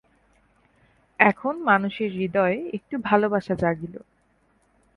[1.19, 3.95] এখন মানুষের হৃদয়ে একটু ভালবাসা জাগিল।